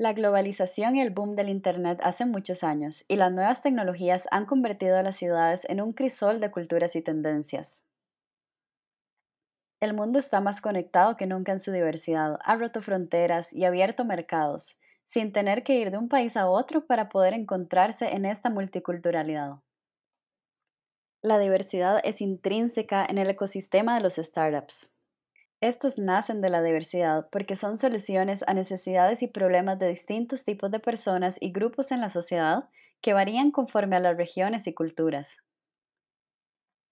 [0.00, 4.46] La globalización y el boom del Internet hace muchos años, y las nuevas tecnologías han
[4.46, 7.84] convertido a las ciudades en un crisol de culturas y tendencias.
[9.78, 14.06] El mundo está más conectado que nunca en su diversidad, ha roto fronteras y abierto
[14.06, 18.48] mercados, sin tener que ir de un país a otro para poder encontrarse en esta
[18.48, 19.56] multiculturalidad.
[21.20, 24.90] La diversidad es intrínseca en el ecosistema de los startups.
[25.62, 30.70] Estos nacen de la diversidad porque son soluciones a necesidades y problemas de distintos tipos
[30.70, 32.68] de personas y grupos en la sociedad
[33.00, 35.36] que varían conforme a las regiones y culturas.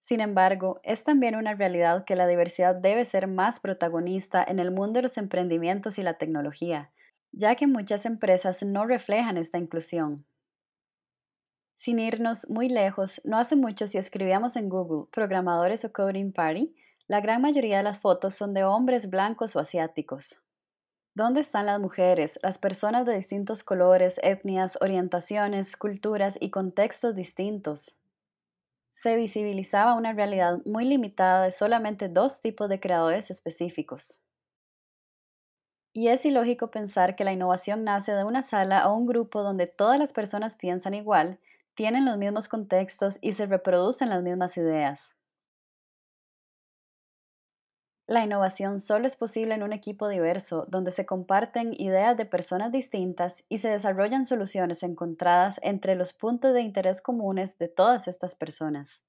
[0.01, 4.71] Sin embargo, es también una realidad que la diversidad debe ser más protagonista en el
[4.71, 6.91] mundo de los emprendimientos y la tecnología,
[7.33, 10.25] ya que muchas empresas no reflejan esta inclusión.
[11.77, 16.75] Sin irnos muy lejos, no hace mucho si escribíamos en Google programadores o coding party,
[17.09, 20.37] la gran mayoría de las fotos son de hombres blancos o asiáticos.
[21.15, 27.97] ¿Dónde están las mujeres, las personas de distintos colores, etnias, orientaciones, culturas y contextos distintos?
[28.93, 34.21] Se visibilizaba una realidad muy limitada de solamente dos tipos de creadores específicos.
[35.95, 39.67] Y es ilógico pensar que la innovación nace de una sala o un grupo donde
[39.67, 41.41] todas las personas piensan igual,
[41.75, 45.18] tienen los mismos contextos y se reproducen las mismas ideas.
[48.09, 52.73] La innovación solo es posible en un equipo diverso, donde se comparten ideas de personas
[52.73, 58.35] distintas y se desarrollan soluciones encontradas entre los puntos de interés comunes de todas estas
[58.35, 59.03] personas.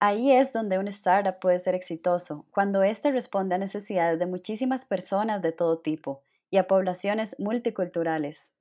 [0.00, 4.86] Ahí es donde un startup puede ser exitoso, cuando éste responde a necesidades de muchísimas
[4.86, 8.53] personas de todo tipo y a poblaciones multiculturales.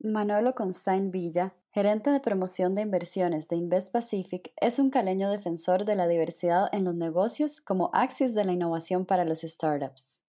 [0.00, 5.84] Manolo Constein Villa, gerente de promoción de inversiones de Invest Pacific, es un caleño defensor
[5.84, 10.20] de la diversidad en los negocios como axis de la innovación para los startups.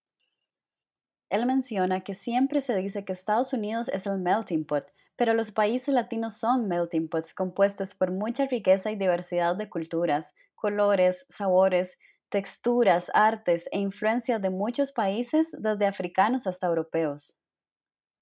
[1.30, 5.52] Él menciona que siempre se dice que Estados Unidos es el melting pot, pero los
[5.52, 11.98] países latinos son melting pots compuestos por mucha riqueza y diversidad de culturas, colores, sabores,
[12.30, 17.36] texturas, artes e influencias de muchos países, desde africanos hasta europeos.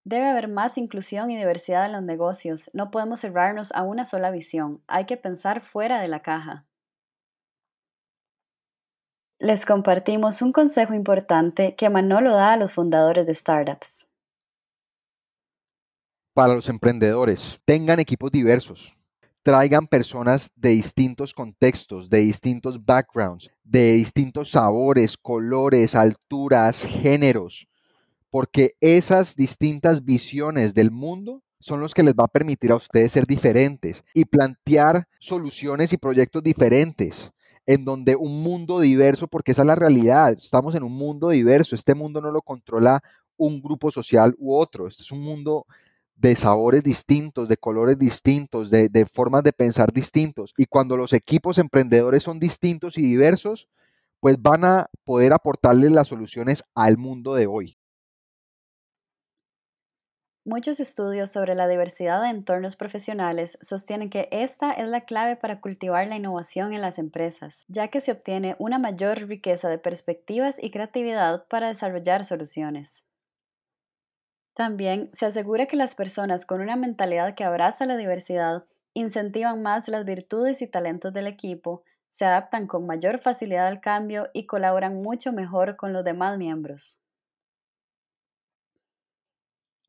[0.06, 2.70] Debe haber más inclusión y diversidad en los negocios.
[2.74, 4.82] No podemos cerrarnos a una sola visión.
[4.88, 6.66] Hay que pensar fuera de la caja.
[9.40, 14.06] Les compartimos un consejo importante que Manolo da a los fundadores de startups.
[16.34, 18.98] Para los emprendedores, tengan equipos diversos.
[19.42, 27.68] Traigan personas de distintos contextos, de distintos backgrounds, de distintos sabores, colores, alturas, géneros
[28.34, 33.12] porque esas distintas visiones del mundo son los que les va a permitir a ustedes
[33.12, 37.32] ser diferentes y plantear soluciones y proyectos diferentes
[37.68, 41.76] en donde un mundo diverso, porque esa es la realidad, estamos en un mundo diverso,
[41.76, 43.04] este mundo no lo controla
[43.38, 45.68] un grupo social u otro, este es un mundo
[46.16, 50.56] de sabores distintos, de colores distintos, de, formas de pensar distintos.
[50.58, 53.68] Y cuando los equipos emprendedores son distintos y diversos,
[54.20, 57.78] pues van a poder aportarles las soluciones al mundo de hoy.
[60.46, 65.62] Muchos estudios sobre la diversidad de entornos profesionales sostienen que esta es la clave para
[65.62, 70.56] cultivar la innovación en las empresas, ya que se obtiene una mayor riqueza de perspectivas
[70.60, 73.04] y creatividad para desarrollar soluciones.
[74.54, 79.88] También se asegura que las personas con una mentalidad que abraza la diversidad incentivan más
[79.88, 81.84] las virtudes y talentos del equipo,
[82.18, 86.98] se adaptan con mayor facilidad al cambio y colaboran mucho mejor con los demás miembros.